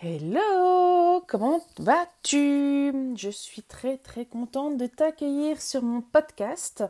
[0.00, 3.16] Hello, comment vas-tu?
[3.16, 6.84] Je suis très très contente de t'accueillir sur mon podcast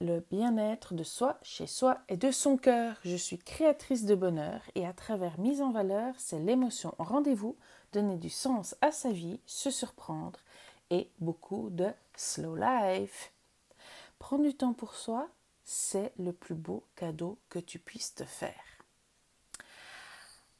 [0.00, 2.98] Le bien-être de soi, chez soi et de son cœur.
[3.04, 7.56] Je suis créatrice de bonheur et à travers mise en valeur, c'est l'émotion rendez-vous,
[7.92, 10.38] donner du sens à sa vie, se surprendre
[10.90, 13.32] et beaucoup de slow life.
[14.20, 15.28] Prendre du temps pour soi,
[15.64, 18.73] c'est le plus beau cadeau que tu puisses te faire.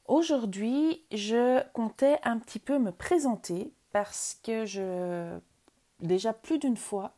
[0.07, 5.39] Aujourd'hui, je comptais un petit peu me présenter parce que je
[5.99, 7.13] déjà plus d'une fois,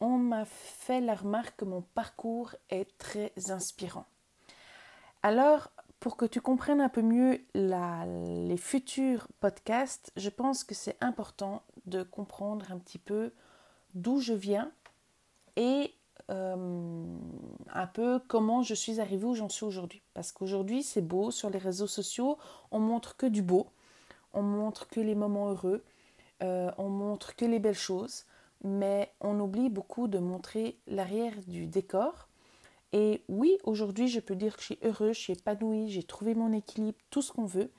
[0.00, 4.06] on m'a fait la remarque que mon parcours est très inspirant.
[5.22, 10.96] Alors, pour que tu comprennes un peu mieux les futurs podcasts, je pense que c'est
[11.00, 13.32] important de comprendre un petit peu
[13.94, 14.70] d'où je viens
[15.56, 15.94] et
[16.30, 17.04] euh,
[17.72, 20.02] un peu comment je suis arrivée où j'en suis aujourd'hui.
[20.14, 22.38] Parce qu'aujourd'hui, c'est beau, sur les réseaux sociaux,
[22.70, 23.68] on montre que du beau,
[24.32, 25.84] on montre que les moments heureux,
[26.42, 28.24] euh, on montre que les belles choses,
[28.62, 32.28] mais on oublie beaucoup de montrer l'arrière du décor.
[32.92, 36.34] Et oui, aujourd'hui, je peux dire que je suis heureuse, je suis épanouie, j'ai trouvé
[36.34, 37.70] mon équilibre, tout ce qu'on veut.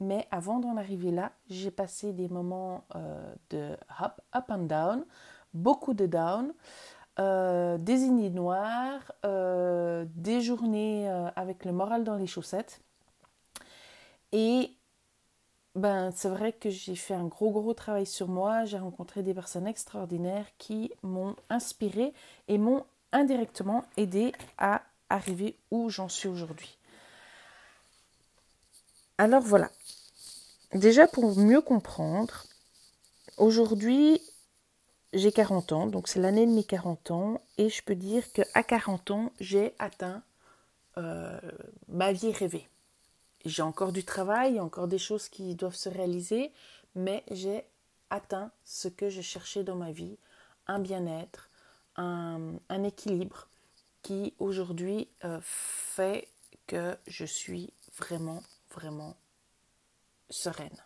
[0.00, 5.04] Mais avant d'en arriver là, j'ai passé des moments euh, de up, up and down,
[5.54, 6.52] beaucoup de down.
[7.18, 12.82] Euh, des ignis noirs, euh, des journées euh, avec le moral dans les chaussettes.
[14.32, 14.70] Et
[15.74, 19.32] ben, c'est vrai que j'ai fait un gros gros travail sur moi, j'ai rencontré des
[19.32, 22.12] personnes extraordinaires qui m'ont inspiré
[22.48, 26.76] et m'ont indirectement aidé à arriver où j'en suis aujourd'hui.
[29.16, 29.70] Alors voilà.
[30.74, 32.44] Déjà pour mieux comprendre,
[33.38, 34.20] aujourd'hui
[35.16, 38.62] j'ai 40 ans, donc c'est l'année de mes 40 ans, et je peux dire qu'à
[38.62, 40.22] 40 ans, j'ai atteint
[40.98, 41.40] euh,
[41.88, 42.68] ma vie rêvée.
[43.44, 46.52] J'ai encore du travail, encore des choses qui doivent se réaliser,
[46.94, 47.64] mais j'ai
[48.10, 50.18] atteint ce que je cherchais dans ma vie,
[50.66, 51.50] un bien-être,
[51.96, 53.48] un, équilibre
[54.02, 56.28] qui aujourd'hui euh, fait
[56.66, 58.42] que je suis vraiment,
[58.74, 59.16] vraiment
[60.28, 60.76] sereine.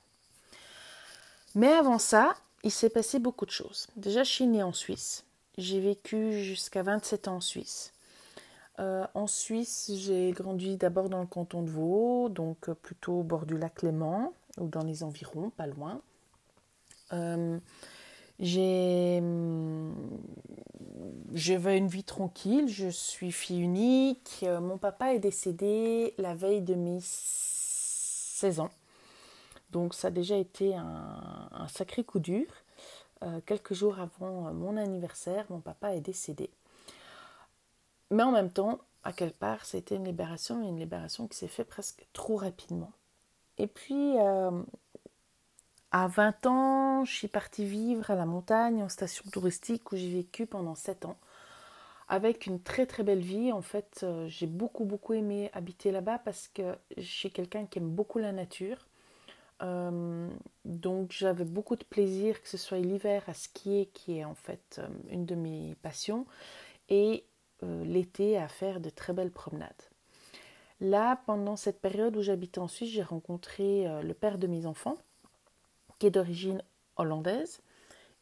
[1.54, 3.86] Mais avant ça, il s'est passé beaucoup de choses.
[3.96, 5.24] Déjà, je suis née en Suisse.
[5.58, 7.92] J'ai vécu jusqu'à 27 ans en Suisse.
[8.78, 13.22] Euh, en Suisse, j'ai grandi d'abord dans le canton de Vaud, donc euh, plutôt au
[13.22, 16.00] bord du lac Léman, ou dans les environs, pas loin.
[17.12, 17.58] Euh,
[18.38, 19.22] j'ai,
[21.34, 24.46] j'avais une vie tranquille, je suis fille unique.
[24.62, 28.70] mon papa est décédé la veille de mes 16 ans.
[29.72, 32.46] Donc ça a déjà été un, sacré coup dur.
[33.22, 36.50] Euh, quelques jours avant euh, mon anniversaire, mon papa est décédé.
[38.10, 41.68] Mais en même temps, à quelque part, c'était une libération, une libération qui s'est faite
[41.68, 42.92] presque trop rapidement.
[43.58, 44.62] Et puis, euh,
[45.92, 50.10] à 20 ans, je suis partie vivre à la montagne en station touristique où j'ai
[50.10, 51.18] vécu pendant 7 ans.
[52.08, 53.52] Avec une très très belle vie.
[53.52, 57.90] En fait, j'ai beaucoup beaucoup aimé habiter là-bas parce que je suis quelqu'un qui aime
[57.90, 58.78] beaucoup la nature.
[59.62, 60.28] Euh,
[60.64, 64.76] donc j'avais beaucoup de plaisir, que ce soit l'hiver à skier, qui est en fait
[64.78, 66.26] euh, une de mes passions,
[66.88, 67.24] et
[67.62, 69.82] euh, l'été à faire de très belles promenades.
[70.80, 74.96] Là, pendant cette période où j'habitais en Suisse, j'ai rencontré le père de mes enfants,
[75.98, 76.62] qui est d'origine
[76.96, 77.60] hollandaise,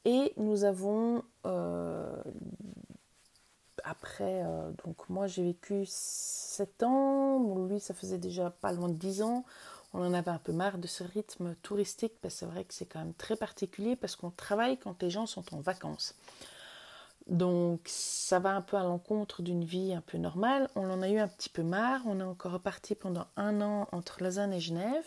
[0.05, 1.23] et nous avons,
[3.85, 4.43] après,
[4.85, 9.45] donc moi j'ai vécu 7 ans, lui ça faisait déjà pas loin de 10 ans,
[9.95, 12.75] on en avait un peu marre de ce rythme touristique, parce que c'est vrai que
[12.75, 16.15] c'est quand même très particulier, parce qu'on travaille quand les gens sont en vacances.
[17.29, 20.71] Donc ça va un peu à l'encontre d'une vie un peu normale.
[20.75, 22.01] On en a eu un petit peu marre.
[22.07, 25.05] On est encore reparti pendant un an entre Lausanne et Genève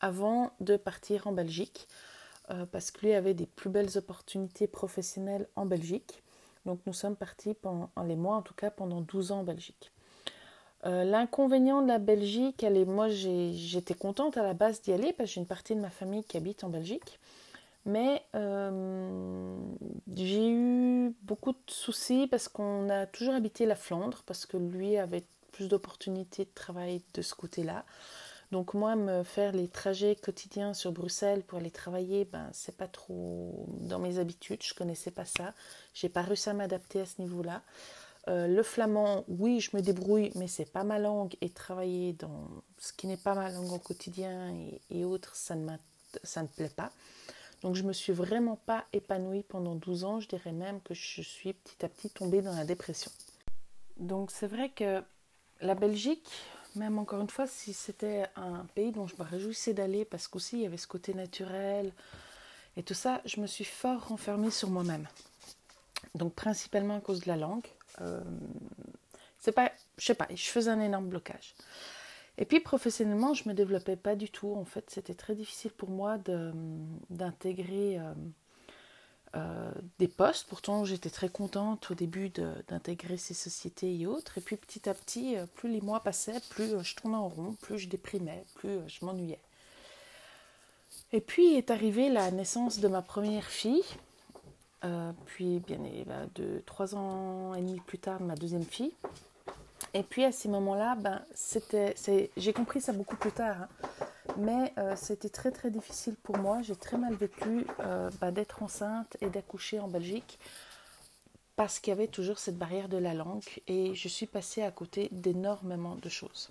[0.00, 1.88] avant de partir en Belgique
[2.50, 6.22] euh, parce que lui avait des plus belles opportunités professionnelles en Belgique.
[6.66, 9.90] Donc nous sommes partis pendant les mois en tout cas pendant 12 ans en Belgique.
[10.86, 15.12] Euh, l'inconvénient de la Belgique, elle est, moi j'étais contente à la base d'y aller
[15.14, 17.18] parce que j'ai une partie de ma famille qui habite en Belgique.
[17.86, 19.56] Mais euh,
[20.14, 24.96] j'ai eu beaucoup de soucis parce qu'on a toujours habité la Flandre, parce que lui
[24.96, 27.84] avait plus d'opportunités de travail de ce côté-là.
[28.52, 32.88] Donc moi, me faire les trajets quotidiens sur Bruxelles pour aller travailler, ben c'est pas
[32.88, 34.62] trop dans mes habitudes.
[34.62, 35.52] Je connaissais pas ça.
[35.92, 37.62] J'ai pas réussi à m'adapter à ce niveau-là.
[38.28, 41.34] Euh, le flamand, oui, je me débrouille, mais c'est pas ma langue.
[41.40, 42.48] Et travailler dans
[42.78, 44.54] ce qui n'est pas ma langue au quotidien
[44.90, 45.76] et, autres, ça ne,
[46.22, 46.90] ça ne plaît pas.
[47.62, 50.20] Donc je me suis vraiment pas épanouie pendant 12 ans.
[50.20, 53.10] Je dirais même que je suis petit à petit tombée dans la dépression.
[53.96, 55.02] Donc c'est vrai que
[55.60, 56.28] la Belgique,
[56.76, 60.56] même encore une fois, si c'était un pays dont je me réjouissais d'aller, parce qu'aussi
[60.58, 61.92] il y avait ce côté naturel
[62.76, 65.08] et tout ça, je me suis fort renfermée sur moi-même.
[66.14, 67.66] Donc principalement à cause de la langue.
[68.00, 68.20] Euh,
[69.38, 71.54] c'est pas, je sais pas, je faisais un énorme blocage.
[72.38, 74.54] Et puis professionnellement, je me développais pas du tout.
[74.54, 76.18] En fait, c'était très difficile pour moi
[77.10, 78.14] d'intégrer euh,
[79.36, 80.48] euh, des postes.
[80.48, 84.38] Pourtant, j'étais très contente au début d'intégrer ces sociétés et autres.
[84.38, 87.52] Et puis petit à petit, euh, plus les mois passaient, plus je tournais en rond,
[87.60, 89.40] plus je déprimais, plus je m'ennuyais.
[91.12, 93.84] Et puis est arrivée la naissance de ma première fille.
[95.26, 95.78] Puis bien
[96.34, 98.92] de trois ans et demi plus tard, ma deuxième fille.
[99.92, 101.94] Et puis à ces moments-là, ben, c'était,
[102.36, 103.68] j'ai compris ça beaucoup plus tard, hein.
[104.38, 106.62] mais euh, c'était très très difficile pour moi.
[106.62, 110.38] J'ai très mal vécu euh, ben, d'être enceinte et d'accoucher en Belgique
[111.54, 114.72] parce qu'il y avait toujours cette barrière de la langue et je suis passée à
[114.72, 116.50] côté d'énormément de choses.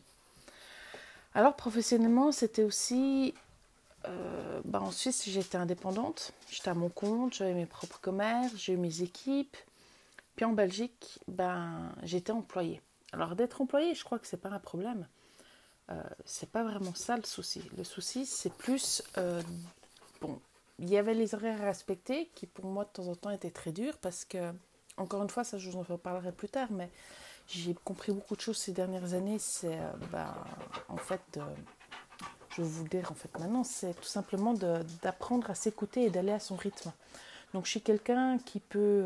[1.34, 3.34] Alors professionnellement, c'était aussi...
[4.08, 8.74] Euh, ben, en Suisse, j'étais indépendante, j'étais à mon compte, j'avais mes propres commerces, j'ai
[8.74, 9.58] eu mes équipes.
[10.36, 12.82] Puis en Belgique, ben, j'étais employée.
[13.12, 15.08] Alors d'être employé, je crois que c'est pas un problème.
[15.92, 17.62] Euh, c'est pas vraiment ça le souci.
[17.78, 19.42] Le souci, c'est plus euh,
[20.22, 20.40] bon.
[20.80, 23.52] Il y avait les horaires à respecter qui pour moi de temps en temps étaient
[23.52, 24.52] très durs parce que
[24.98, 26.90] encore une fois, ça je vous en reparlerai plus tard, mais
[27.48, 29.40] j'ai compris beaucoup de choses ces dernières années.
[29.40, 30.36] C'est euh, bah,
[30.88, 31.40] en fait,
[32.56, 34.54] je vais vous dire en fait maintenant, c'est tout simplement
[35.02, 36.92] d'apprendre à s'écouter et d'aller à son rythme.
[37.54, 39.06] Donc je suis quelqu'un qui peut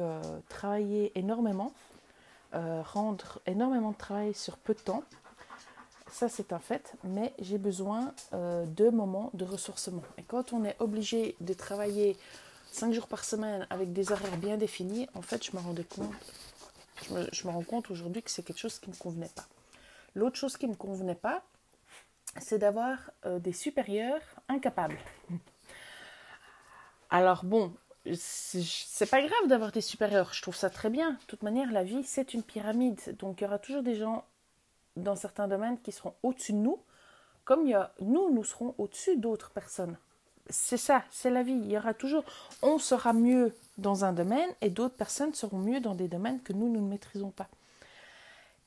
[0.50, 1.74] travailler énormément
[2.56, 5.04] euh, rendre énormément de travail sur peu de temps.
[6.10, 10.02] Ça, c'est un fait, mais j'ai besoin euh, de moments de ressourcement.
[10.18, 12.16] Et quand on est obligé de travailler
[12.72, 16.10] 5 jours par semaine avec des horaires bien définis, en fait, je me rendais compte,
[17.34, 19.46] je me, rends compte aujourd'hui que c'est quelque chose qui ne me convenait pas.
[20.16, 21.44] L'autre chose qui ne me convenait pas,
[22.40, 24.98] c'est d'avoir euh, des supérieurs incapables.
[27.10, 27.74] Alors bon,
[28.16, 31.12] c'est pas grave d'avoir des supérieurs, je trouve ça très bien.
[31.12, 33.16] De toute manière, la vie, c'est une pyramide.
[33.20, 34.26] Donc, il y aura toujours des gens
[34.96, 36.80] dans certains domaines qui seront au-dessus de nous,
[37.46, 39.98] comme il y a, nous, nous serons au-dessus d'autres personnes.
[40.50, 41.54] C'est ça, c'est la vie.
[41.54, 42.24] Il y aura toujours,
[42.62, 46.54] on sera mieux dans un domaine et d'autres personnes seront mieux dans des domaines que
[46.54, 47.48] nous, nous ne maîtrisons pas.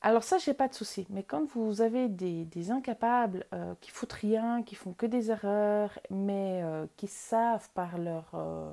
[0.03, 1.05] Alors ça, j'ai pas de souci.
[1.09, 5.97] Mais quand vous avez des, incapables euh, qui foutent rien, qui font que des erreurs,
[6.09, 8.71] mais euh, qui savent par leur euh,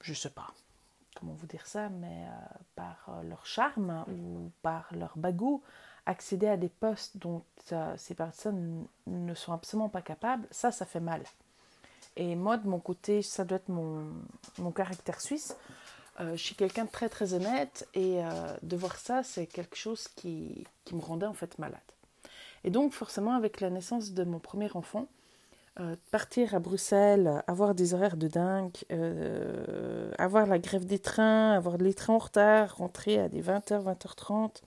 [0.00, 0.52] je sais pas
[1.16, 2.26] comment vous dire ça, mais
[2.74, 5.62] par leur charme ou par leur bagou,
[6.06, 7.42] accéder à des postes dont
[7.96, 11.22] ces personnes ne sont absolument pas capables, ça, ça fait mal.
[12.16, 14.04] Et moi, de mon côté, ça doit être mon,
[14.58, 15.56] mon caractère suisse.
[16.18, 18.20] Je suis quelqu'un de très très honnête et
[18.62, 21.80] de voir ça, c'est quelque chose qui, qui, me rendait en fait malade.
[22.62, 25.08] Et donc, forcément, avec la naissance de mon premier enfant,
[25.80, 31.50] euh, partir à Bruxelles, avoir des horaires de dingue, euh, avoir la grève des trains,
[31.52, 34.62] avoir les trains en retard, rentrer à des 20h, 20h30.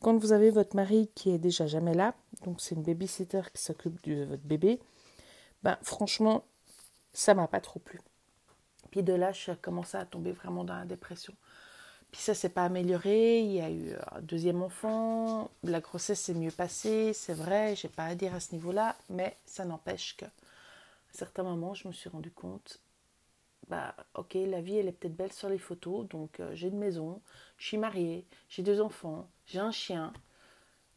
[0.00, 2.12] Quand vous avez votre mari qui est déjà jamais là,
[2.44, 4.80] donc c'est une babysitter qui s'occupe de votre bébé,
[5.62, 6.44] ben franchement,
[7.12, 8.00] ça m'a pas trop plu.
[8.96, 11.34] Puis de là, je commençais à tomber vraiment dans la dépression.
[12.10, 13.40] Puis ça s'est pas amélioré.
[13.40, 15.50] Il y a eu un deuxième enfant.
[15.64, 17.76] La grossesse s'est mieux passée, c'est vrai.
[17.76, 20.30] J'ai pas à dire à ce niveau-là, mais ça n'empêche que à
[21.10, 22.80] certains moments, je me suis rendu compte.
[23.68, 26.78] Bah, ok, la vie elle est peut-être belle sur les photos, donc euh, j'ai une
[26.78, 27.20] maison,
[27.58, 30.14] je suis mariée, j'ai deux enfants, j'ai un chien,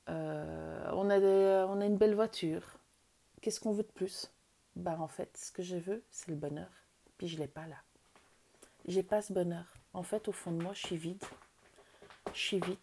[0.07, 1.19] euh, on, a
[1.65, 2.79] on a une belle voiture.
[3.41, 4.31] Qu'est-ce qu'on veut de plus?
[4.77, 6.71] Bah en fait, ce que je veux, c'est le bonheur.
[7.17, 7.75] Puis je l'ai pas là.
[8.87, 9.65] J'ai pas ce bonheur.
[9.93, 11.23] En fait, au fond de moi, je suis vide.
[12.33, 12.77] Je suis vide.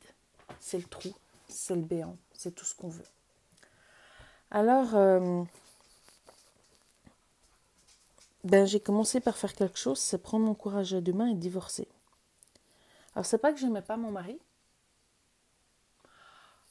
[0.61, 1.15] C'est le trou,
[1.49, 3.05] c'est le béant, c'est tout ce qu'on veut.
[4.51, 5.43] Alors, euh,
[8.45, 11.35] ben, j'ai commencé par faire quelque chose, c'est prendre mon courage à deux mains et
[11.35, 11.89] divorcer.
[13.15, 14.39] Alors, c'est pas que j'aimais pas mon mari,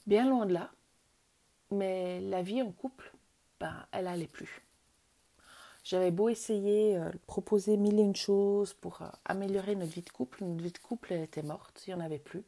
[0.06, 0.70] bien loin de là,
[1.70, 3.12] mais la vie en couple,
[3.60, 4.65] ben, elle allait plus.
[5.86, 10.10] J'avais beau essayer, euh, proposer mille et une choses pour euh, améliorer notre vie de
[10.10, 10.42] couple.
[10.42, 12.42] Notre vie de couple, était morte, il n'y en avait plus.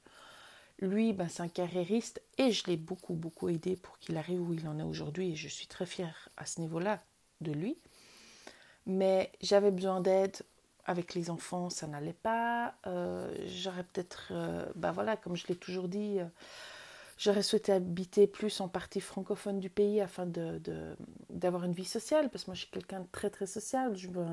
[0.81, 4.55] Lui, ben, c'est un carriériste et je l'ai beaucoup, beaucoup aidé pour qu'il arrive où
[4.55, 7.01] il en est aujourd'hui et je suis très fière à ce niveau-là
[7.41, 7.77] de lui.
[8.87, 10.37] Mais j'avais besoin d'aide
[10.85, 12.75] avec les enfants, ça n'allait pas.
[12.89, 14.33] Euh, j'aurais peut-être,
[14.75, 16.19] ben voilà, comme je l'ai toujours dit,
[17.19, 20.97] J'aurais souhaité habiter plus en partie francophone du pays afin d'avoir de,
[21.31, 24.09] d'avoir une vie sociale, parce que moi je suis quelqu'un de très très social, je
[24.09, 24.25] veux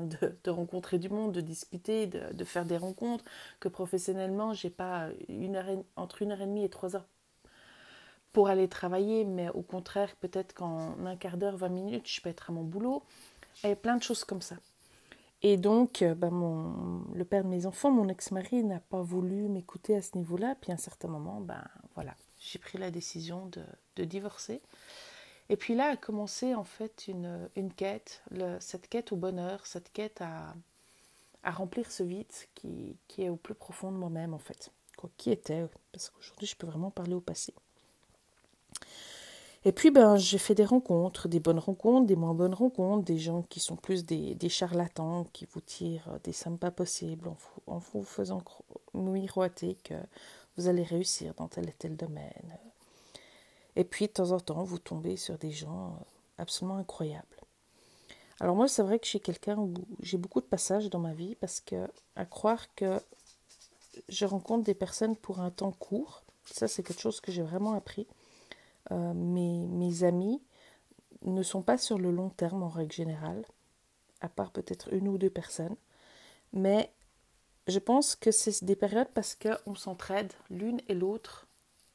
[0.44, 3.24] de, rencontrer du monde, de discuter, de, faire des rencontres,
[3.58, 5.66] que professionnellement j'ai pas une heure
[5.96, 7.08] entre une heure et demie et trois heures
[8.32, 12.28] pour aller travailler, mais au contraire, peut-être qu'en un quart d'heure, 20 minutes, je peux
[12.28, 13.02] être à mon boulot.
[13.64, 14.56] Et plein de choses comme ça.
[15.40, 19.96] Et donc, euh, mon, le père de mes enfants, mon ex-mari, n'a pas voulu m'écouter
[19.96, 20.54] à ce niveau-là.
[20.60, 21.64] Puis à un certain moment, ben
[21.94, 23.50] voilà, j'ai pris la décision
[23.96, 24.60] de, divorcer.
[25.48, 28.22] Et puis là a commencé en fait une, quête,
[28.60, 30.54] cette quête au bonheur, cette quête à,
[31.44, 34.70] remplir ce vide qui, est au plus profond de moi-même en fait.
[34.96, 37.54] Quoi, qui était, parce qu'aujourd'hui je peux vraiment parler au passé.
[39.66, 43.18] Et puis, ben, j'ai fait des rencontres, des bonnes rencontres, des moins bonnes rencontres, des
[43.18, 47.32] gens qui sont plus des, des charlatans, qui vous tirent des sommes pas possibles en
[47.32, 48.42] vous, en vous faisant
[48.94, 49.94] miroiter que
[50.56, 52.58] vous allez réussir dans tel et tel domaine.
[53.76, 55.98] Et puis, de temps en temps, vous tombez sur des gens
[56.38, 57.26] absolument incroyables.
[58.40, 61.14] Alors moi, c'est vrai que je suis quelqu'un où j'ai beaucoup de passages dans ma
[61.14, 63.00] vie parce que, à croire que
[64.08, 67.72] je rencontre des personnes pour un temps court, ça c'est quelque chose que j'ai vraiment
[67.72, 68.06] appris.
[68.92, 70.42] Euh, mes, mes, amis
[71.22, 73.44] ne sont pas sur le long terme en règle générale,
[74.20, 75.76] à part peut-être une ou deux personnes.
[76.52, 76.92] Mais
[77.66, 81.46] je pense que c'est des périodes parce qu'on s'entraide l'une et l'autre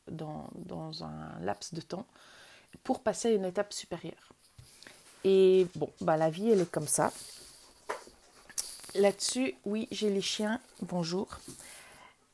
[0.08, 0.50] dans,
[1.04, 2.06] un laps de temps
[2.84, 4.34] pour passer à une étape supérieure.
[5.24, 7.14] Et bon, bah la vie, elle est comme ça.
[8.96, 11.40] Là-dessus, oui, j'ai les chiens, bonjour.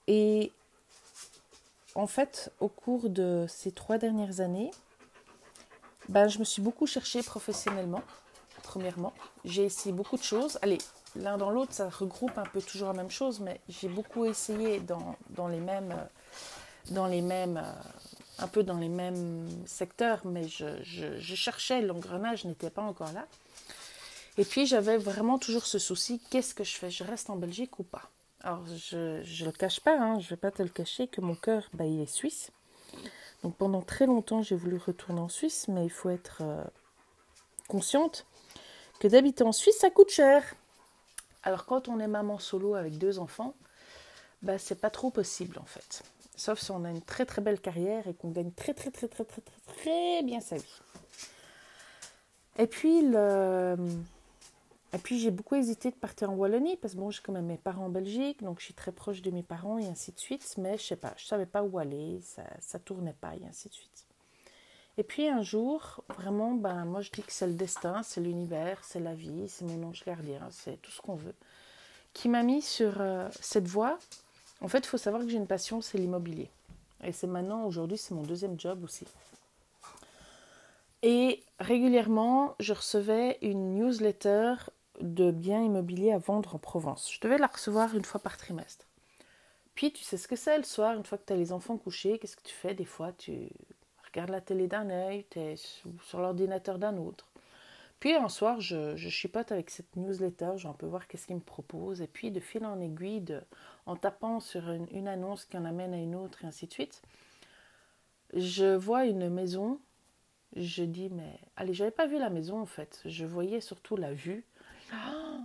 [0.07, 0.51] Et
[1.93, 4.71] en fait, au cours de ces trois dernières années,
[6.09, 8.01] ben, je me suis beaucoup cherchée professionnellement,
[8.63, 9.13] premièrement.
[9.43, 10.57] J'ai essayé beaucoup de choses.
[10.61, 10.77] Allez,
[11.21, 14.79] l'un dans l'autre, ça regroupe un peu toujours la même chose, mais j'ai beaucoup essayé
[14.79, 15.95] dans, les mêmes,
[16.91, 17.63] dans les mêmes,
[18.39, 23.27] un peu dans les mêmes secteurs, mais je cherchais, l'engrenage n'était pas encore là.
[24.37, 27.79] Et puis j'avais vraiment toujours ce souci, qu'est-ce que je fais Je reste en Belgique
[27.79, 28.03] ou pas?
[28.41, 31.21] Alors, je ne le cache pas, hein, je ne vais pas te le cacher, que
[31.21, 32.51] mon cœur, bah, il est suisse.
[33.43, 36.63] Donc pendant très longtemps, j'ai voulu retourner en Suisse, mais il faut être euh,
[37.67, 38.25] consciente
[38.99, 40.43] que d'habiter en Suisse, ça coûte cher.
[41.47, 43.55] Alors quand on est maman solo avec deux enfants,
[44.41, 46.03] bah, c'est pas trop possible en fait.
[46.35, 49.07] Sauf si on a une très très belle carrière et qu'on gagne très très très
[49.07, 50.81] très très très très bien sa vie.
[52.57, 53.77] Et puis le,
[54.91, 57.45] et puis j'ai beaucoup hésité de partir en Wallonie parce que bon, j'ai quand même
[57.45, 60.19] mes parents en Belgique, donc je suis très proche de mes parents et ainsi de
[60.19, 60.53] suite.
[60.57, 63.69] Mais je sais pas, je savais pas où aller, ça, ça tournait pas et ainsi
[63.69, 64.06] de suite.
[64.97, 68.79] Et puis un jour, vraiment, ben moi je dis que c'est le destin, c'est l'univers,
[68.83, 71.35] c'est la vie, c'est mon ange gardien, c'est tout ce qu'on veut,
[72.13, 73.99] qui m'a mis sur euh, cette voie.
[74.61, 76.49] En fait, il faut savoir que j'ai une passion, c'est l'immobilier.
[77.03, 79.05] Et c'est maintenant, aujourd'hui, c'est mon deuxième job aussi.
[81.03, 84.55] Et régulièrement, je recevais une newsletter
[84.99, 87.11] de biens immobiliers à vendre en Provence.
[87.13, 88.85] Je devais la recevoir une fois par trimestre.
[89.75, 91.77] Puis tu sais ce que c'est le soir, une fois que tu as les enfants
[91.77, 92.73] couchés, qu'est-ce que tu fais?
[92.73, 93.49] Des fois, tu
[94.17, 97.27] regardes la télé d'un œil, tu es sur l'ordinateur d'un autre.
[97.99, 101.27] Puis un soir, je, je, chipote avec cette newsletter, je vais un peu voir qu'est-ce
[101.27, 102.01] qu'ils me proposent.
[102.01, 103.23] Et puis, de fil en aiguille,
[103.85, 106.73] en tapant sur une, une, annonce qui en amène à une autre, et ainsi de
[106.73, 107.01] suite,
[108.33, 109.79] je vois une maison.
[110.55, 113.01] Je dis, mais allez, j'avais pas vu la maison en fait.
[113.05, 114.45] Je voyais surtout la vue.
[114.93, 115.39] Ah,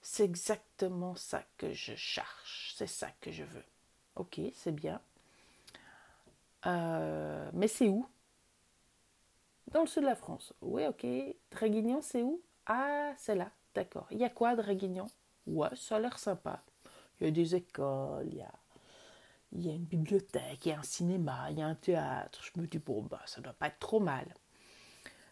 [0.00, 3.64] c'est exactement ça que je cherche, c'est ça que je veux.
[4.16, 5.00] Ok, c'est bien.
[6.66, 8.06] Euh, mais c'est où?
[9.72, 10.52] Dans le sud de la France.
[10.60, 11.06] Oui, ok.
[11.50, 12.42] Draguignan, c'est où?
[12.66, 13.50] Ah, c'est là.
[13.74, 14.06] D'accord.
[14.10, 15.06] Il y a quoi, Draguignan?
[15.46, 16.62] Ouais, ça a l'air sympa.
[17.20, 18.28] Il y a des écoles,
[19.52, 22.40] il y a, une bibliothèque, il y a un cinéma, il y a un théâtre.
[22.42, 24.26] Je me dis, bon, bah, ça doit pas être trop mal.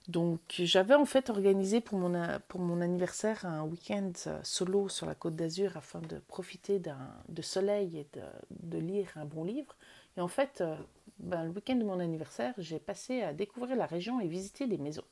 [0.09, 5.37] Donc j'avais en fait organisé pour mon, anniversaire un week-end euh, solo sur la côte
[5.37, 9.77] d'Azur afin de profiter de soleil et de, de, lire un bon livre.
[10.17, 10.77] Et en fait, euh,
[11.19, 14.79] ben, le week-end de mon anniversaire, j'ai passé à découvrir la région et visiter des
[14.79, 15.05] maisons.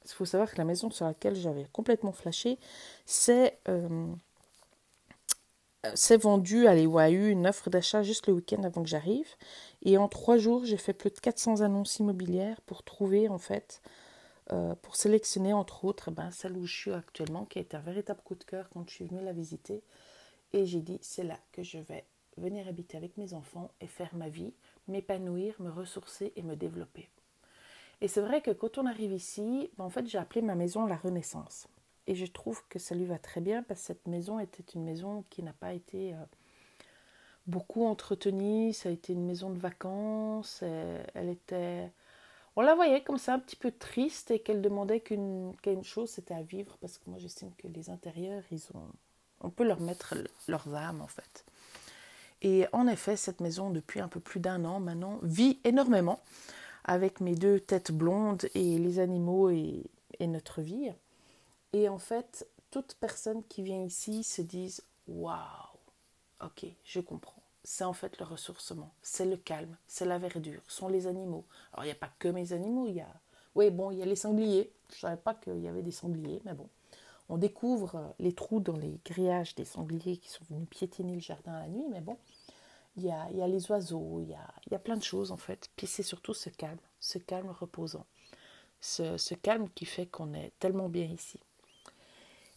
[0.00, 2.58] Parce qu'il faut savoir que la maison sur laquelle j'avais complètement flashé,
[3.04, 4.06] c'est euh,
[6.18, 9.28] vendu, allez, ou a eu une offre d'achat juste le week-end avant que j'arrive.
[9.82, 13.82] Et en trois jours, j'ai fait plus de 400 annonces immobilières pour trouver en fait
[14.52, 17.80] euh, pour sélectionner entre autres ben, celle où je suis actuellement, qui a été un
[17.80, 19.82] véritable coup de cœur quand je suis venue la visiter.
[20.52, 22.04] Et j'ai dit, c'est là que je vais
[22.36, 24.52] venir habiter avec mes enfants et faire ma vie,
[24.88, 27.08] m'épanouir, me ressourcer et me développer.
[28.00, 30.86] Et c'est vrai que quand on arrive ici, ben, en fait, j'ai appelé ma maison
[30.86, 31.68] la Renaissance.
[32.06, 34.84] Et je trouve que ça lui va très bien parce que cette maison était une
[34.84, 36.24] maison qui n'a pas été euh,
[37.46, 38.72] beaucoup entretenue.
[38.72, 40.62] Ça a été une maison de vacances.
[40.62, 41.92] elle était
[42.56, 46.34] on la voyait comme ça un petit peu triste et qu'elle demandait qu'une chose, c'était
[46.34, 48.88] à vivre parce que moi j'estime que les intérieurs, ils ont,
[49.40, 50.14] on peut leur mettre
[50.48, 51.44] leurs âmes en fait.
[52.42, 56.20] Et en effet, cette maison, depuis un peu plus d'un an maintenant, vit énormément.
[56.84, 59.84] avec mes deux têtes blondes et les animaux et,
[60.20, 60.90] notre vie.
[61.72, 65.38] Et en fait, toute personne qui vient ici se dise Waouh,
[66.42, 67.42] ok, je comprends.
[67.64, 71.44] C'est en fait le ressourcement, c'est le calme, c'est la verdure, sont les animaux.
[71.72, 73.12] Alors il n'y a pas que mes animaux, il y a.
[73.54, 74.72] Oui, bon, il y a les sangliers.
[74.88, 76.68] Je ne savais pas qu'il y avait des sangliers, mais bon.
[77.30, 81.20] On découvre euh, les trous dans les grillages des sangliers qui sont venus piétiner le
[81.20, 82.18] jardin la nuit, mais bon,
[82.96, 85.30] il y a, y a les oiseaux, il y a, y a plein de choses
[85.30, 85.70] en fait.
[85.76, 88.04] Puis c'est surtout ce calme, ce calme reposant,
[88.80, 91.38] ce, ce calme qui fait qu'on est tellement bien ici.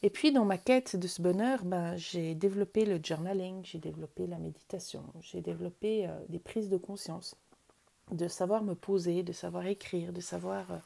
[0.02, 4.26] Et puis dans ma quête de ce bonheur, ben, j'ai développé le journaling, j'ai développé
[4.28, 7.36] la méditation, j'ai développé euh, des prises de conscience,
[8.12, 10.78] de savoir me poser, de savoir écrire, de savoir euh,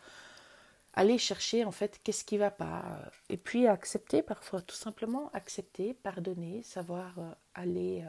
[0.97, 5.29] aller chercher en fait qu'est-ce qui va pas, euh, et puis accepter parfois, tout simplement
[5.33, 7.13] accepter, pardonner, savoir
[7.53, 8.03] aller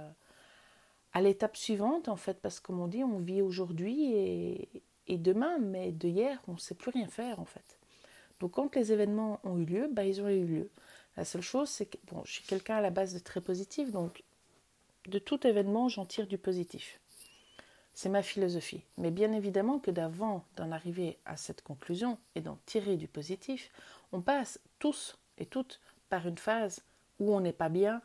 [1.12, 5.18] à l'étape suivante en fait, parce que comme on dit, on vit aujourd'hui et, et
[5.18, 7.78] demain, mais de hier, on ne sait plus rien faire en fait.
[8.40, 10.70] Donc quand les événements ont eu lieu, ben, ils ont eu lieu.
[11.16, 13.90] La seule chose, c'est que bon, je suis quelqu'un à la base de très positif,
[13.90, 14.22] donc
[15.08, 17.00] de tout événement, j'en tire du positif.
[17.98, 18.84] C'est ma philosophie.
[18.96, 23.72] Mais bien évidemment que d'avant d'en arriver à cette conclusion et d'en tirer du positif,
[24.12, 26.84] on passe tous et toutes par une phase
[27.18, 28.00] où on n'est pas bien,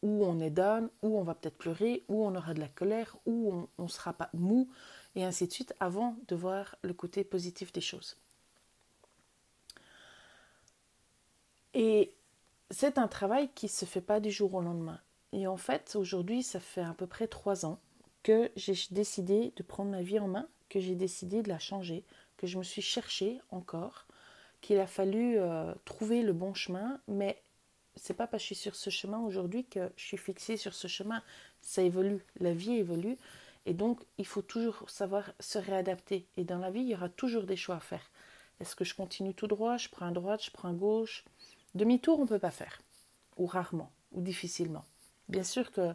[0.00, 3.16] où on est down, où on va peut-être pleurer, où on aura de la colère,
[3.26, 4.70] où on ne sera pas mou,
[5.16, 8.16] et ainsi de suite, avant de voir le côté positif des choses.
[11.74, 12.14] Et
[12.70, 15.00] c'est un travail qui ne se fait pas du jour au lendemain.
[15.32, 17.80] Et en fait, aujourd'hui, ça fait à peu près trois ans
[18.22, 22.04] que j'ai décidé de prendre ma vie en main, que j'ai décidé de la changer,
[22.36, 24.06] que je me suis cherchée encore,
[24.60, 27.40] qu'il a fallu euh, trouver le bon chemin, mais
[27.96, 30.74] c'est pas parce que je suis sur ce chemin aujourd'hui que je suis fixée sur
[30.74, 31.22] ce chemin.
[31.60, 33.18] Ça évolue, la vie évolue,
[33.66, 36.26] et donc il faut toujours savoir se réadapter.
[36.36, 38.10] Et dans la vie, il y aura toujours des choix à faire.
[38.60, 41.24] Est-ce que je continue tout droit, je prends à droite, je prends à gauche?
[41.74, 42.80] Demi-tour, on ne peut pas faire,
[43.36, 44.84] ou rarement, ou difficilement.
[45.28, 45.94] Bien sûr que,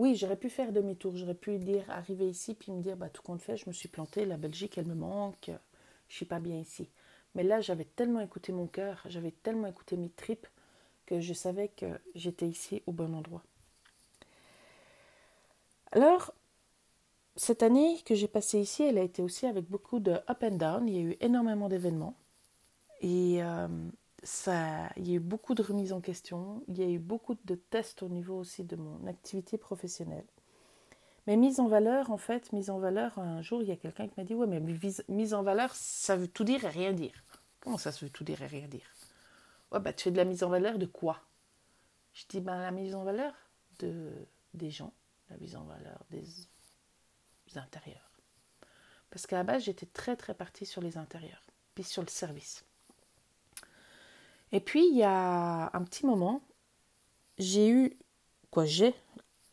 [0.00, 3.20] oui, j'aurais pu faire demi-tour, j'aurais pu dire, arriver ici, puis me dire, bah, tout
[3.20, 5.50] compte fait, je me suis plantée, la Belgique, elle me manque,
[6.08, 6.88] je suis pas bien ici.
[7.34, 10.46] Mais là, j'avais tellement écouté mon cœur, j'avais tellement écouté mes tripes,
[11.04, 13.42] que je savais que j'étais ici au bon endroit.
[15.92, 16.32] Alors,
[17.36, 20.56] cette année que j'ai passée ici, elle a été aussi avec beaucoup de up and
[20.56, 20.88] down.
[20.88, 22.14] Il y a eu énormément d'événements.
[23.02, 23.68] Et euh,
[24.22, 27.36] ça, il y a eu beaucoup de remises en question, il y a eu beaucoup
[27.44, 30.26] de tests au niveau aussi de mon activité professionnelle.
[31.26, 34.08] Mais mise en valeur, en fait, mise en valeur, un jour, il y a quelqu'un
[34.08, 34.60] qui m'a dit Ouais, mais
[35.08, 37.12] mise en valeur, ça veut tout dire et rien dire.
[37.60, 38.90] Comment ça, ça veut tout dire et rien dire?
[39.70, 41.20] Ouais, bah, tu fais de la mise en valeur de quoi?
[42.14, 43.34] Je dis ben, La mise en valeur
[43.78, 44.10] de,
[44.54, 44.92] des gens,
[45.28, 46.24] la mise en valeur des,
[47.48, 48.10] des intérieurs.
[49.10, 51.42] Parce qu'à la base, j'étais très, très partie sur les intérieurs,
[51.74, 52.64] puis sur le service.
[54.52, 56.40] Et puis, il y a un petit moment,
[57.38, 57.96] j'ai eu,
[58.50, 58.94] quoi, j'ai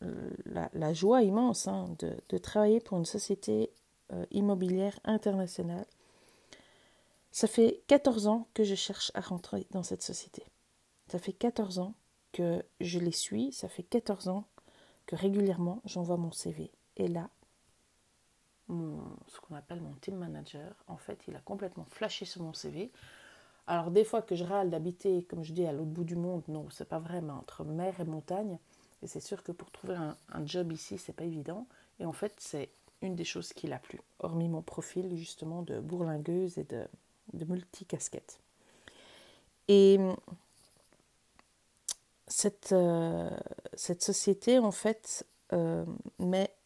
[0.02, 3.70] euh, la, joie immense hein, de, travailler pour une société
[4.12, 5.86] euh, immobilière internationale.
[7.30, 10.44] Ça fait 14 ans que je cherche à rentrer dans cette société.
[11.08, 11.94] Ça fait 14 ans
[12.32, 14.44] que je les suis, ça fait 14 ans
[15.06, 16.70] que régulièrement j'envoie mon CV.
[16.96, 17.30] Et là,
[18.68, 22.92] ce qu'on appelle mon team manager, en fait, il a complètement flashé sur mon CV.
[23.68, 26.42] Alors des fois que je râle d'habiter, comme je dis, à l'autre bout du monde,
[26.48, 28.58] non, c'est pas vrai, mais entre mer et montagne.
[29.02, 31.66] Et c'est sûr que pour trouver un, job ici, c'est pas évident.
[32.00, 32.70] Et en fait, c'est
[33.02, 36.82] une des choses qui l'a plu, hormis mon profil justement de bourlingueuse et de,
[37.34, 38.40] de multicasquette.
[39.68, 40.00] Et
[42.26, 43.28] cette, euh,
[43.76, 45.84] société, en fait, euh,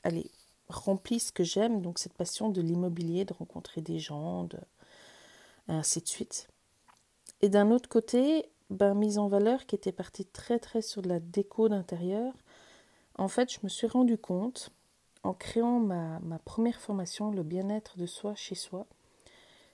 [0.05, 0.31] allez,
[0.69, 4.59] remplit ce que j'aime, donc cette passion de l'immobilier, de rencontrer des gens, de,
[5.67, 6.52] ainsi de suite.
[7.42, 11.09] Et d'un autre côté, ben, mise en valeur qui était partie très très sur de
[11.09, 12.33] la déco d'intérieur,
[13.16, 14.70] en fait, je me suis rendu compte,
[15.24, 18.87] en créant ma, première formation, le bien-être de soi chez soi,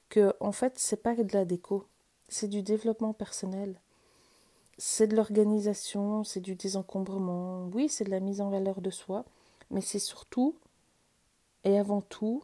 [0.09, 1.87] que en fait, c'est pas de la déco,
[2.29, 3.81] c'est du développement personnel.
[4.79, 9.25] C'est de l'organisation, c'est du désencombrement, oui, c'est de la mise en valeur de soi,
[9.71, 10.55] mais c'est surtout
[11.65, 12.43] et avant tout,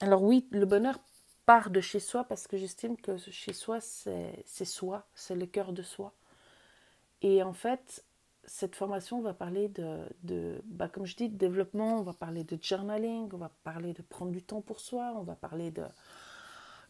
[0.00, 0.98] alors oui, le bonheur
[1.46, 5.72] part de chez soi parce que j'estime que chez soi, c'est soi, c'est le cœur
[5.72, 6.14] de soi.
[7.22, 8.04] Et en fait,
[8.44, 12.44] cette formation va parler de, de bah, comme je dis, de développement, on va parler
[12.44, 15.84] de journaling, on va parler de prendre du temps pour soi, on va parler de,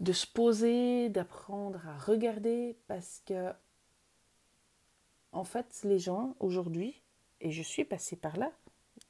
[0.01, 3.53] de se poser, d'apprendre à regarder parce que,
[5.33, 7.03] en fait, les gens aujourd'hui,
[7.43, 8.51] et je suis passée par là,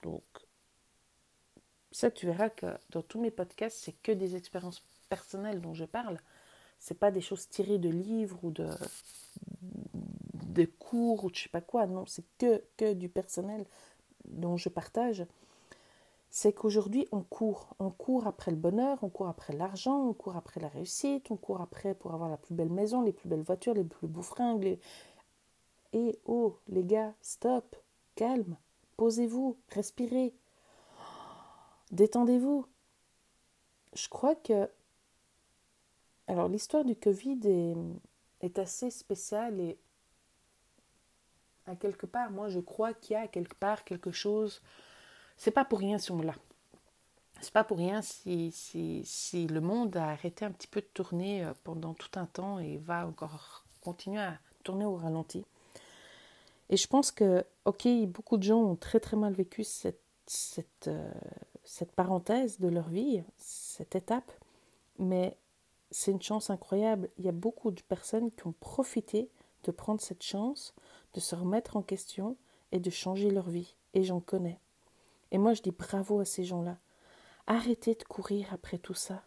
[0.02, 0.24] donc
[1.92, 5.84] Ça, tu verras que dans tous mes podcasts, c'est que des expériences personnelles dont je
[5.84, 6.18] parle.
[6.78, 8.68] C'est pas des choses tirées de livres ou de,
[10.78, 11.86] cours ou de je sais pas quoi.
[11.86, 13.64] Non, c'est que, que du personnel
[14.26, 15.26] dont je partage.
[16.30, 17.74] C'est qu'aujourd'hui, on court.
[17.78, 21.36] On court après le bonheur, on court après l'argent, on court après la réussite, on
[21.36, 24.22] court après pour avoir la plus belle maison, les plus belles voitures, les plus beaux
[24.22, 24.78] fringues.
[25.92, 27.76] Et oh, les gars, stop,
[28.16, 28.56] calme,
[28.96, 30.34] posez-vous, respirez,
[31.92, 32.66] détendez-vous.
[33.94, 34.68] Je crois que
[36.26, 37.40] alors l'histoire du Covid
[38.40, 39.78] est, assez spéciale et
[41.66, 44.62] à quelque part, moi je crois qu'il y a quelque part quelque chose.
[45.36, 46.34] C'est pas pour rien si on l'a.
[47.40, 50.86] C'est pas pour rien si, si, si, le monde a arrêté un petit peu de
[50.94, 55.44] tourner euh, pendant tout un temps et va encore continuer à tourner au ralenti.
[56.70, 60.88] Et je pense que, ok, beaucoup de gens ont très très mal vécu cette, cette,
[60.88, 61.10] euh,
[61.64, 64.30] cette parenthèse de leur vie, cette étape,
[64.98, 65.36] mais
[65.94, 67.08] c'est une chance incroyable.
[67.18, 69.30] Il y a beaucoup de personnes qui ont profité
[69.62, 70.74] de prendre cette chance,
[71.14, 72.36] de se remettre en question
[72.72, 73.76] et de changer leur vie.
[73.94, 74.58] Et j'en connais.
[75.30, 76.78] Et moi, je dis bravo à ces gens-là.
[77.46, 79.22] Arrêtez de courir après tout ça.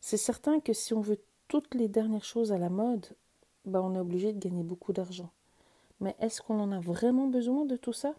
[0.00, 3.16] C'est certain que si on veut toutes les dernières choses à la mode,
[3.64, 5.30] ben on est obligé de gagner beaucoup d'argent.
[5.98, 8.14] Mais est-ce qu'on en a vraiment besoin de tout ça?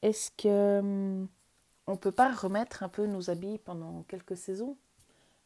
[0.00, 1.28] Est-ce que hum,
[1.86, 4.78] on peut pas remettre un peu nos habits pendant quelques saisons?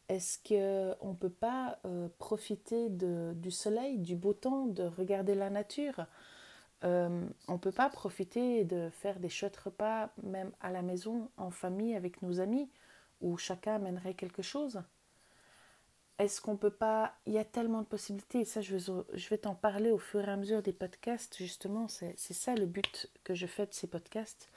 [0.09, 5.49] Est-ce qu'on ne peut pas euh, profiter du soleil, du beau temps, de regarder la
[5.49, 6.05] nature?
[6.83, 11.29] Euh, On ne peut pas profiter de faire des chouettes repas, même à la maison,
[11.37, 12.69] en famille, avec nos amis,
[13.21, 14.81] où chacun amènerait quelque chose?
[16.17, 17.13] Est-ce qu'on ne peut pas...
[17.27, 19.99] Il y a tellement de possibilités, et ça je vais, je vais t'en parler au
[19.99, 23.73] fur et à mesure des podcasts, justement, c'est ça le but que je fais de
[23.73, 24.49] ces podcasts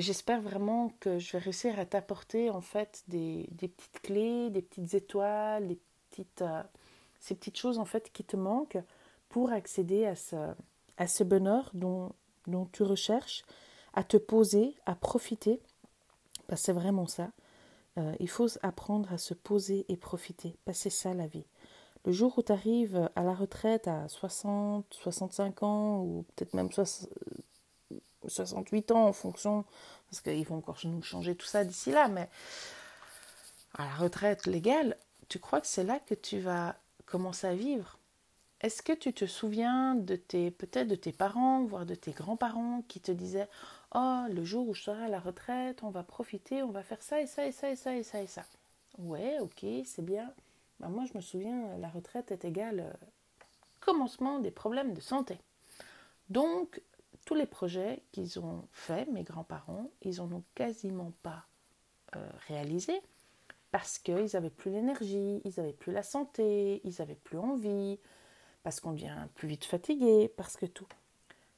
[0.00, 4.94] j'espère vraiment que je vais réussir à t'apporter en fait des, petites clés, des petites
[4.94, 5.78] étoiles, des
[6.10, 6.62] petites, euh,
[7.20, 8.78] ces petites choses en fait qui te manquent
[9.28, 10.36] pour accéder à ce,
[10.96, 12.12] à ce bonheur dont,
[12.46, 13.44] dont tu recherches,
[13.94, 15.60] à te poser, à profiter.
[16.46, 17.30] Parce c'est vraiment ça.
[17.98, 20.56] Euh, il faut apprendre à se poser et profiter.
[20.64, 21.46] Parce c'est ça la vie.
[22.04, 26.70] Le jour où tu arrives à la retraite à 60, 65 ans ou peut-être même
[26.70, 27.10] 60,
[28.28, 29.64] 68 ans en fonction,
[30.10, 32.28] parce qu'ils vont encore nous changer tout ça d'ici là, mais
[33.74, 34.96] à la retraite légale,
[35.28, 37.98] tu crois que c'est là que tu vas commencer à vivre?
[38.60, 42.82] Est-ce que tu te souviens de tes peut-être de tes parents, voire de tes grands-parents
[42.88, 43.48] qui te disaient
[43.94, 47.02] "Oh, le jour où je serai à la retraite, on va profiter, on va faire
[47.02, 48.44] ça et ça et ça et ça et ça et ça."
[48.98, 50.32] Ouais, OK, c'est bien.
[50.80, 53.06] Ben, moi, je me souviens, la retraite est égale euh,
[53.80, 55.38] commencement des problèmes de santé.
[56.30, 56.80] Donc,
[57.28, 61.44] tous les projets qu'ils ont faits, mes grands-parents, ils n'en ont quasiment pas
[62.16, 63.02] euh, réalisé
[63.70, 67.98] parce qu'ils n'avaient plus l'énergie, ils n'avaient plus la santé, ils n'avaient plus envie,
[68.62, 70.88] parce qu'on devient plus vite fatigué, parce que tout.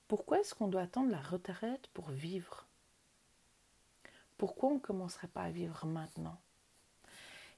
[0.08, 2.66] Pourquoi est-ce qu'on doit attendre la retraite pour vivre?
[4.38, 6.40] Pourquoi on ne commencerait pas à vivre maintenant?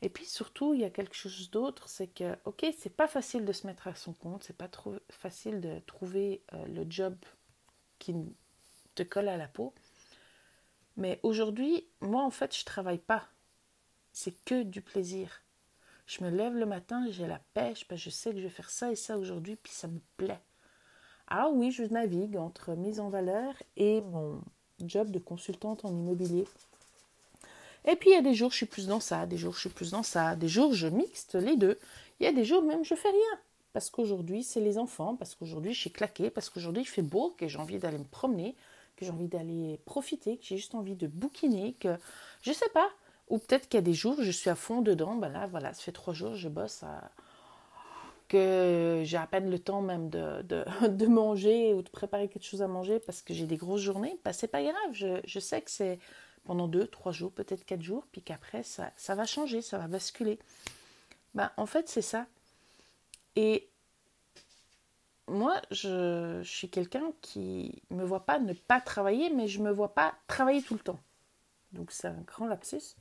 [0.02, 3.46] Et puis surtout, il y a quelque chose d'autre, c'est que, ok, c'est pas facile
[3.46, 7.16] de se mettre à son compte, c'est pas trop facile de trouver euh, le job
[8.02, 8.14] qui
[8.96, 9.72] te colle à la peau.
[10.96, 13.28] Mais aujourd'hui, moi en fait, je travaille pas.
[14.12, 15.42] C'est que du plaisir.
[16.06, 18.70] Je me lève le matin, j'ai la pêche, que je sais que je vais faire
[18.70, 20.40] ça et ça aujourd'hui, puis ça me plaît.
[21.28, 24.42] Ah oui, je navigue entre mise en valeur et mon
[24.80, 26.44] job de consultante en immobilier.
[27.84, 29.60] Et puis il y a des jours je suis plus dans ça, des jours je
[29.60, 31.78] suis plus dans ça, des jours je mixte les deux.
[32.18, 33.40] Il y a des jours même je fais rien
[33.72, 37.34] parce qu'aujourd'hui c'est les enfants, parce qu'aujourd'hui je suis claquée, parce qu'aujourd'hui il fait beau,
[37.36, 38.56] que j'ai envie d'aller me promener,
[38.96, 41.96] que j'ai envie d'aller profiter, que j'ai juste envie de bouquiner, que
[42.42, 42.88] je sais pas.
[43.28, 45.72] Ou peut-être qu'il y a des jours je suis à fond dedans, ben là voilà,
[45.72, 46.84] ça fait trois jours je bosse
[48.32, 52.66] que j'ai à peine le temps même de, manger ou de préparer quelque chose à
[52.66, 55.70] manger parce que j'ai des grosses journées, ben c'est pas grave, je, je sais que
[55.70, 55.98] c'est
[56.44, 59.86] pendant deux, trois jours, peut-être quatre jours, puis qu'après ça, ça va changer, ça va
[59.86, 60.38] basculer.
[61.34, 62.26] Ben, en fait c'est ça.
[63.36, 63.68] Et
[65.28, 69.64] moi, je, suis quelqu'un qui ne me voit pas ne pas travailler, mais je ne
[69.64, 71.00] me vois pas travailler tout le temps.
[71.72, 72.96] Donc c'est un grand lapsus.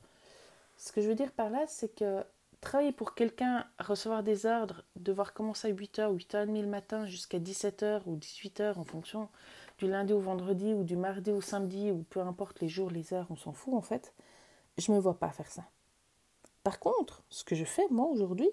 [0.76, 2.24] Ce que je veux dire par là, c'est que
[2.60, 7.38] travailler pour quelqu'un, recevoir des ordres, devoir commencer à 8h ou 8h30 le matin jusqu'à
[7.38, 9.28] 17h ou 18h en fonction
[9.78, 13.12] du lundi au vendredi ou du mardi au samedi ou peu importe les jours, les
[13.12, 14.14] heures, on s'en fout en fait,
[14.78, 15.64] je ne me vois pas faire ça.
[16.62, 18.48] Par contre, ce que je fais moi aujourd'hui,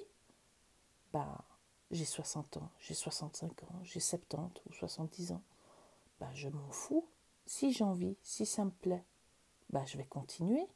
[1.13, 1.37] bah
[1.91, 5.41] j'ai 60 ans, j'ai 65 ans, j'ai 70 ou 70 ans,
[6.19, 7.05] ben je m'en fous.
[7.45, 9.03] Si j'ai envie, si ça me plaît,
[9.69, 10.67] bah, je vais continuer.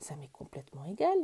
[0.00, 1.16] Ça m'est complètement égal.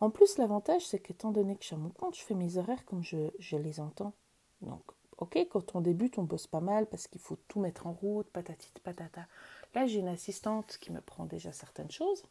[0.00, 2.56] En plus, l'avantage, c'est qu'étant donné que je suis à mon compte, je fais mes
[2.58, 4.12] horaires comme je, les entends.
[4.60, 4.82] Donc,
[5.18, 8.28] ok, quand on débute, on bosse pas mal parce qu'il faut tout mettre en route,
[8.28, 9.26] patati patata.
[9.74, 12.22] Là, j'ai une assistante qui me prend déjà certaines choses,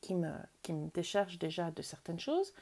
[0.00, 2.52] qui me, qui me décharge déjà de certaines choses.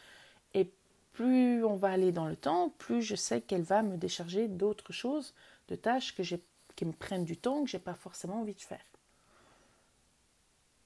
[0.54, 0.70] Et
[1.12, 4.92] plus on va aller dans le temps, plus je sais qu'elle va me décharger d'autres
[4.92, 5.34] choses,
[5.68, 6.14] de tâches
[6.76, 8.84] qui me prennent du temps que j'ai pas forcément envie de faire.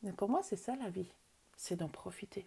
[0.02, 1.10] Mais pour moi, c'est ça la vie,
[1.56, 2.46] c'est d'en profiter.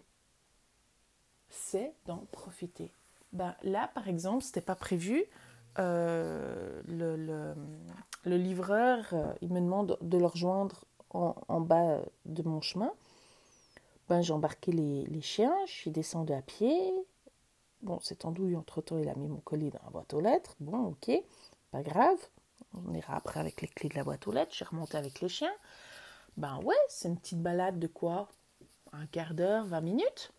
[1.48, 2.92] C'est d'en profiter.
[3.32, 5.24] Ben, là, par exemple, c'était pas prévu.
[5.78, 12.92] Euh, le, livreur, euh, il me demande de le rejoindre en, bas de mon chemin.
[14.08, 16.92] Ben, j'ai embarqué les, les, chiens, je suis descendue à pied,
[17.82, 20.54] Bon, c'est andouille, entre-temps, il a mis mon colis dans la boîte aux lettres.
[20.60, 21.10] Bon, ok,
[21.70, 22.18] pas grave.
[22.74, 24.50] On ira après avec les clés de la boîte aux lettres.
[24.52, 25.54] Je suis remontée avec les chiens.
[26.36, 28.28] Ben ouais, c'est une petite balade de quoi?
[28.92, 30.32] Un quart d'heure, 20 minutes?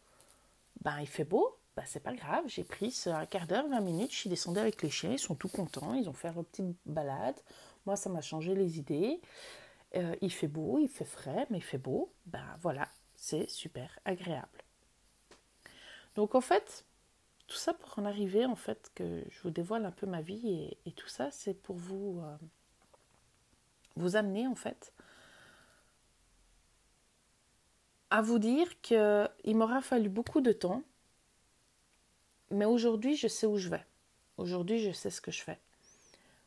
[0.82, 1.58] Ben il fait beau.
[1.76, 4.12] Ben c'est pas grave, j'ai pris ce un quart d'heure, 20 minutes.
[4.12, 5.12] Je suis descendue avec les chiens.
[5.12, 5.94] Ils sont tout contents.
[5.94, 7.40] Ils ont fait leur petite balade.
[7.86, 9.20] Moi, ça m'a changé les idées.
[9.96, 12.12] Euh, il fait beau, il fait frais, mais il fait beau.
[12.26, 14.64] Ben voilà, c'est super agréable.
[16.16, 16.86] Donc en fait,
[17.52, 20.74] tout ça pour en arriver, en fait, que je vous dévoile un peu ma vie
[20.86, 22.38] et, tout ça, c'est pour vous, euh,
[23.98, 24.94] vous amener, en fait,
[28.10, 30.82] à vous dire qu'il m'aura fallu beaucoup de temps,
[32.52, 33.86] mais aujourd'hui, je sais où je vais.
[34.38, 35.60] Aujourd'hui, je sais ce que je fais.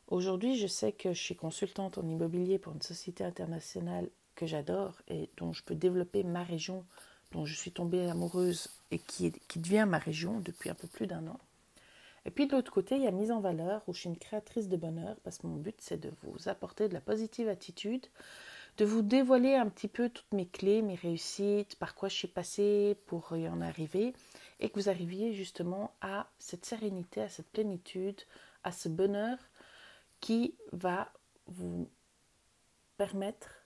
[0.07, 4.99] Aujourd'hui, je sais que je suis consultante en immobilier pour une société internationale que j'adore
[5.07, 6.83] et dont je peux développer ma région
[7.31, 11.27] dont je suis tombée amoureuse et qui, devient ma région depuis un peu plus d'un
[11.27, 11.39] an.
[12.25, 14.17] Et puis de l'autre côté, il y a mise en valeur où je suis une
[14.17, 18.07] créatrice de bonheur parce que mon but c'est de vous apporter de la positive attitude,
[18.77, 22.27] de vous dévoiler un petit peu toutes mes clés, mes réussites, par quoi je suis
[22.27, 24.13] passée pour y en arriver
[24.59, 28.21] et que vous arriviez justement à cette sérénité, à cette plénitude,
[28.63, 29.37] à ce bonheur
[30.19, 31.11] qui va
[31.47, 31.89] vous
[32.97, 33.64] permettre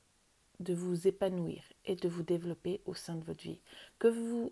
[0.59, 3.59] de vous épanouir et de vous développer au sein de votre vie.
[3.97, 4.51] Que vous,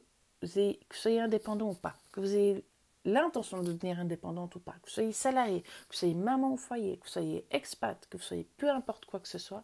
[0.91, 2.63] soyez indépendant ou pas, que vous ayez
[3.05, 6.57] l'intention de devenir indépendante ou pas, que vous soyez salarié, que vous soyez maman au
[6.57, 9.63] foyer, que vous soyez expat, que vous soyez peu importe quoi que ce soit,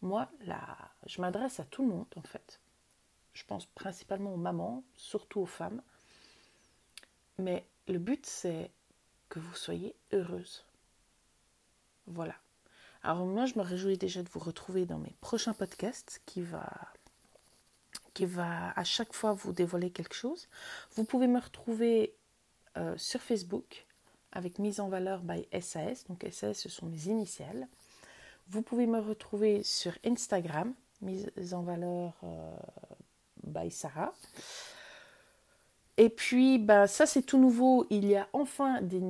[0.00, 2.60] moi, là, je m'adresse à tout le monde en fait.
[3.32, 5.82] Je pense principalement aux mamans, surtout aux femmes.
[7.38, 8.70] Mais le but, c'est
[9.28, 10.64] que vous soyez heureuse.
[12.06, 12.34] Voilà.
[13.08, 16.68] Alors moi, je me réjouis déjà de vous retrouver dans mes prochains podcasts qui va,
[18.12, 20.46] qui va à chaque fois vous dévoiler quelque chose.
[20.94, 22.14] Vous pouvez me retrouver
[22.76, 23.86] euh, sur Facebook
[24.32, 26.04] avec mise en valeur by SAS.
[26.08, 27.66] Donc SAS, ce sont mes initiales.
[28.48, 32.56] Vous pouvez me retrouver sur Instagram, mise en valeur euh,
[33.42, 34.12] by Sarah.
[36.00, 37.84] Et puis, bah, ça c'est tout nouveau.
[37.90, 39.02] Il y a enfin des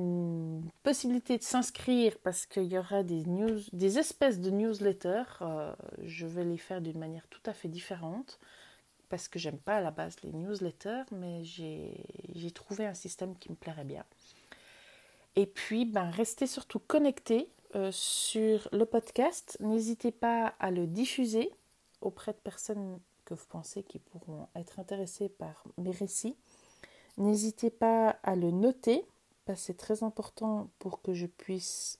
[0.81, 5.37] possibilités de s'inscrire parce qu'il y aura des espèces de newsletters.
[5.41, 5.71] Euh,
[6.01, 8.39] je vais les faire d'une manière tout à fait différente
[9.07, 13.51] parce que j'aime pas à la base les newsletters, mais j'ai trouvé un système qui
[13.51, 14.03] me plairait bien.
[15.35, 19.57] Et puis, ben, restez surtout connectés euh, sur le podcast.
[19.59, 21.51] N'hésitez pas à le diffuser
[22.01, 26.35] auprès de personnes que vous pensez qui pourront être intéressées par mes récits.
[27.19, 29.05] N'hésitez pas à le noter,
[29.45, 31.99] que c'est très important pour que je puisse...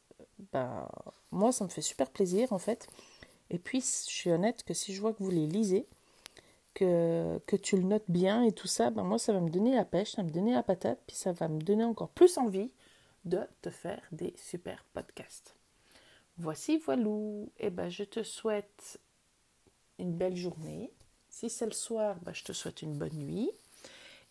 [0.52, 0.88] Ben,
[1.32, 2.88] moi, ça me fait super plaisir, en fait.
[3.50, 5.86] Et puis, je suis honnête que si je vois que vous les lisez,
[6.74, 9.76] que, que tu le notes bien et tout ça, ben moi, ça va me donner
[9.76, 12.38] la pêche, ça va me donner la patate, puis ça va me donner encore plus
[12.38, 12.72] envie
[13.26, 15.56] de te faire des super podcasts.
[16.38, 17.52] Voici, voilou.
[17.60, 19.00] Et eh ben, je te souhaite
[19.98, 20.92] une belle journée.
[21.28, 23.52] Si c'est le soir, ben, je te souhaite une bonne nuit.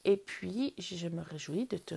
[0.09, 1.95] Et puis, je me réjouis de te,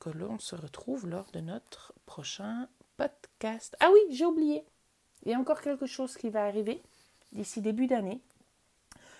[0.00, 3.76] que l'on se retrouve lors de notre prochain podcast.
[3.78, 4.64] Ah oui, j'ai oublié.
[5.22, 6.82] Il y a encore quelque chose qui va arriver
[7.30, 8.20] d'ici début d'année.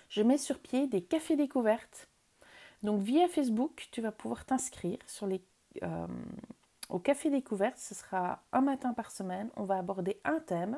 [0.09, 2.09] Je mets sur pied des cafés découvertes.
[2.83, 4.97] Donc via Facebook, tu vas pouvoir t'inscrire
[5.83, 6.07] euh,
[6.89, 7.77] au café découverte.
[7.77, 9.49] Ce sera un matin par semaine.
[9.55, 10.77] On va aborder un thème.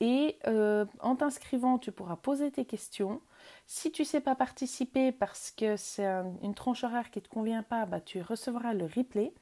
[0.00, 3.20] Et euh, en t'inscrivant, tu pourras poser tes questions.
[3.66, 6.06] Si tu ne sais pas participer parce que c'est
[6.42, 9.32] une tranche horaire qui ne te convient pas, bah, tu recevras le replay.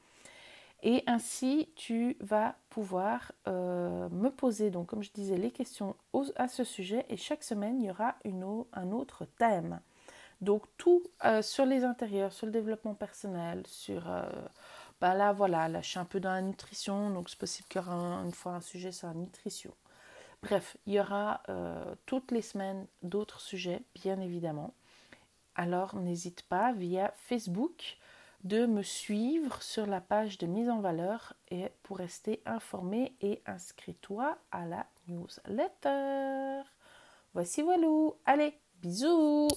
[0.83, 5.95] Et ainsi, tu vas pouvoir euh, me poser, donc comme je disais, les questions
[6.35, 7.05] à ce sujet.
[7.09, 8.15] Et chaque semaine, il y aura
[8.73, 9.79] un autre thème.
[10.41, 14.03] Donc tout euh, sur les intérieurs, sur le développement personnel, sur...
[14.99, 17.81] bah là, voilà, là, je suis un peu dans la nutrition, donc c'est possible qu'il
[17.81, 19.73] y aura une fois un sujet sur la nutrition.
[20.43, 24.73] Bref, il y aura euh, toutes les semaines d'autres sujets, bien évidemment.
[25.55, 27.97] Alors n'hésite pas via Facebook
[28.43, 33.41] de me suivre sur la page de mise en valeur et pour rester informé et
[33.45, 36.63] inscris-toi à la newsletter.
[37.33, 37.87] Voici voilà.
[38.25, 39.47] Allez, bisous